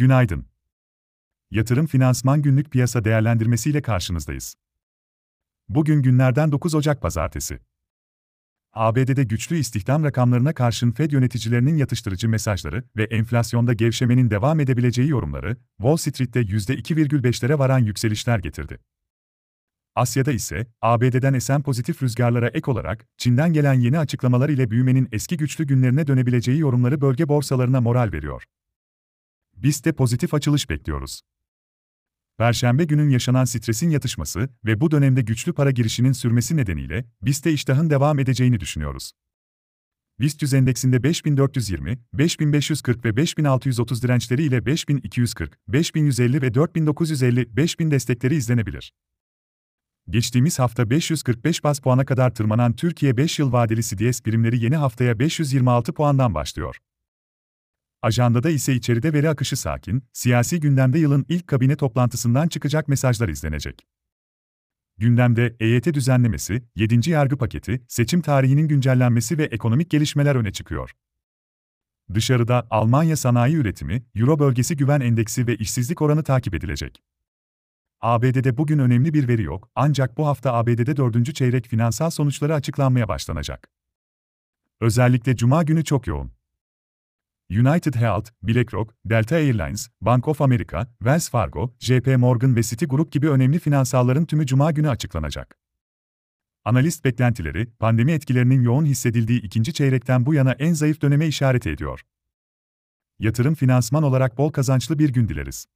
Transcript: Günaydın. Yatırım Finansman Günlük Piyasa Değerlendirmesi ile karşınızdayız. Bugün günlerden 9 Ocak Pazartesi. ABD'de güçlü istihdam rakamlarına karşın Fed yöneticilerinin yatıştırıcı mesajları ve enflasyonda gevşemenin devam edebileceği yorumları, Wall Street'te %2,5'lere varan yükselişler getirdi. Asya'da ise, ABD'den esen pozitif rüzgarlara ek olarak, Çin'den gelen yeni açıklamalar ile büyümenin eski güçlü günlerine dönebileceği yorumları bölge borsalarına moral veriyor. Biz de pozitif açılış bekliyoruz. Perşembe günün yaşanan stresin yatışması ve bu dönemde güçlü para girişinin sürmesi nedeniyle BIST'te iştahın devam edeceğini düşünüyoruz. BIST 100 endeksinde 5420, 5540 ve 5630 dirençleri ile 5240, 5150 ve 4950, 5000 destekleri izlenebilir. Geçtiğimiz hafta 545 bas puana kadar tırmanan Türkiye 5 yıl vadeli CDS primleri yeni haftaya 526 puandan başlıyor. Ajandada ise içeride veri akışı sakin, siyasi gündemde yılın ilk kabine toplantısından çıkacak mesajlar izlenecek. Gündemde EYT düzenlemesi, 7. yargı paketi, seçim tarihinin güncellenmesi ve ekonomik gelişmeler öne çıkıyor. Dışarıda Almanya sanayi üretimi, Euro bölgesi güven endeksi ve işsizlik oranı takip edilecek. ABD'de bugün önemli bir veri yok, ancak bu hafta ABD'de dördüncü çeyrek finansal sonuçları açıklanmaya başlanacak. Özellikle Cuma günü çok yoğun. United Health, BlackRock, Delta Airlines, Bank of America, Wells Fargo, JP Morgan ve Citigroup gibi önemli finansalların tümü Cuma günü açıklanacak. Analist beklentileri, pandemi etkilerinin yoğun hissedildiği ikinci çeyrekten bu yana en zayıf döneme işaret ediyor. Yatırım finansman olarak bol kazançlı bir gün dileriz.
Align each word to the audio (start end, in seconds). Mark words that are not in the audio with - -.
Günaydın. 0.00 0.46
Yatırım 1.50 1.86
Finansman 1.86 2.42
Günlük 2.42 2.70
Piyasa 2.70 3.04
Değerlendirmesi 3.04 3.70
ile 3.70 3.82
karşınızdayız. 3.82 4.54
Bugün 5.68 6.02
günlerden 6.02 6.52
9 6.52 6.74
Ocak 6.74 7.02
Pazartesi. 7.02 7.58
ABD'de 8.72 9.24
güçlü 9.24 9.56
istihdam 9.56 10.04
rakamlarına 10.04 10.54
karşın 10.54 10.92
Fed 10.92 11.10
yöneticilerinin 11.10 11.76
yatıştırıcı 11.76 12.28
mesajları 12.28 12.84
ve 12.96 13.04
enflasyonda 13.04 13.72
gevşemenin 13.72 14.30
devam 14.30 14.60
edebileceği 14.60 15.08
yorumları, 15.08 15.56
Wall 15.76 15.96
Street'te 15.96 16.40
%2,5'lere 16.40 17.58
varan 17.58 17.78
yükselişler 17.78 18.38
getirdi. 18.38 18.78
Asya'da 19.94 20.32
ise, 20.32 20.66
ABD'den 20.82 21.34
esen 21.34 21.62
pozitif 21.62 22.02
rüzgarlara 22.02 22.48
ek 22.48 22.70
olarak, 22.70 23.06
Çin'den 23.16 23.52
gelen 23.52 23.74
yeni 23.74 23.98
açıklamalar 23.98 24.48
ile 24.48 24.70
büyümenin 24.70 25.08
eski 25.12 25.36
güçlü 25.36 25.66
günlerine 25.66 26.06
dönebileceği 26.06 26.58
yorumları 26.58 27.00
bölge 27.00 27.28
borsalarına 27.28 27.80
moral 27.80 28.12
veriyor. 28.12 28.44
Biz 29.62 29.84
de 29.84 29.92
pozitif 29.92 30.34
açılış 30.34 30.70
bekliyoruz. 30.70 31.20
Perşembe 32.38 32.84
günün 32.84 33.08
yaşanan 33.08 33.44
stresin 33.44 33.90
yatışması 33.90 34.48
ve 34.64 34.80
bu 34.80 34.90
dönemde 34.90 35.22
güçlü 35.22 35.52
para 35.52 35.70
girişinin 35.70 36.12
sürmesi 36.12 36.56
nedeniyle 36.56 37.04
BIST'te 37.22 37.52
iştahın 37.52 37.90
devam 37.90 38.18
edeceğini 38.18 38.60
düşünüyoruz. 38.60 39.12
BIST 40.20 40.42
100 40.42 40.54
endeksinde 40.54 41.02
5420, 41.02 41.98
5540 42.12 43.04
ve 43.04 43.16
5630 43.16 44.02
dirençleri 44.02 44.42
ile 44.42 44.66
5240, 44.66 45.58
5150 45.68 46.42
ve 46.42 46.54
4950, 46.54 47.56
5000 47.56 47.90
destekleri 47.90 48.34
izlenebilir. 48.34 48.92
Geçtiğimiz 50.10 50.58
hafta 50.58 50.90
545 50.90 51.64
bas 51.64 51.80
puana 51.80 52.04
kadar 52.04 52.34
tırmanan 52.34 52.76
Türkiye 52.76 53.16
5 53.16 53.38
yıl 53.38 53.52
vadeli 53.52 53.82
CDS 53.82 54.22
primleri 54.22 54.64
yeni 54.64 54.76
haftaya 54.76 55.18
526 55.18 55.92
puandan 55.92 56.34
başlıyor. 56.34 56.76
Ajandada 58.02 58.50
ise 58.50 58.74
içeride 58.74 59.12
veri 59.12 59.28
akışı 59.28 59.56
sakin, 59.56 60.04
siyasi 60.12 60.60
gündemde 60.60 60.98
yılın 60.98 61.26
ilk 61.28 61.46
kabine 61.46 61.76
toplantısından 61.76 62.48
çıkacak 62.48 62.88
mesajlar 62.88 63.28
izlenecek. 63.28 63.86
Gündemde 64.98 65.56
EYT 65.60 65.94
düzenlemesi, 65.94 66.62
7. 66.76 67.10
yargı 67.10 67.38
paketi, 67.38 67.84
seçim 67.88 68.22
tarihinin 68.22 68.68
güncellenmesi 68.68 69.38
ve 69.38 69.44
ekonomik 69.44 69.90
gelişmeler 69.90 70.36
öne 70.36 70.52
çıkıyor. 70.52 70.90
Dışarıda 72.14 72.66
Almanya 72.70 73.16
sanayi 73.16 73.56
üretimi, 73.56 74.02
Euro 74.14 74.38
bölgesi 74.38 74.76
güven 74.76 75.00
endeksi 75.00 75.46
ve 75.46 75.56
işsizlik 75.56 76.02
oranı 76.02 76.22
takip 76.22 76.54
edilecek. 76.54 77.02
ABD'de 78.00 78.56
bugün 78.56 78.78
önemli 78.78 79.14
bir 79.14 79.28
veri 79.28 79.42
yok, 79.42 79.70
ancak 79.74 80.18
bu 80.18 80.26
hafta 80.26 80.52
ABD'de 80.52 80.96
dördüncü 80.96 81.34
çeyrek 81.34 81.66
finansal 81.66 82.10
sonuçları 82.10 82.54
açıklanmaya 82.54 83.08
başlanacak. 83.08 83.70
Özellikle 84.80 85.36
Cuma 85.36 85.62
günü 85.62 85.84
çok 85.84 86.06
yoğun. 86.06 86.39
United 87.50 87.94
Health, 87.94 88.30
BlackRock, 88.42 88.94
Delta 89.04 89.36
Airlines, 89.36 89.88
Bank 90.00 90.28
of 90.28 90.40
America, 90.40 90.86
Wells 90.98 91.30
Fargo, 91.30 91.74
JP 91.78 92.06
Morgan 92.18 92.56
ve 92.56 92.62
Citigroup 92.62 93.12
gibi 93.12 93.28
önemli 93.28 93.58
finansalların 93.58 94.24
tümü 94.24 94.46
Cuma 94.46 94.70
günü 94.70 94.88
açıklanacak. 94.88 95.58
Analist 96.64 97.04
beklentileri, 97.04 97.66
pandemi 97.78 98.12
etkilerinin 98.12 98.62
yoğun 98.62 98.84
hissedildiği 98.84 99.42
ikinci 99.42 99.72
çeyrekten 99.72 100.26
bu 100.26 100.34
yana 100.34 100.52
en 100.52 100.72
zayıf 100.72 101.02
döneme 101.02 101.26
işaret 101.26 101.66
ediyor. 101.66 102.00
Yatırım 103.18 103.54
finansman 103.54 104.02
olarak 104.02 104.38
bol 104.38 104.50
kazançlı 104.50 104.98
bir 104.98 105.08
gün 105.08 105.28
dileriz. 105.28 105.66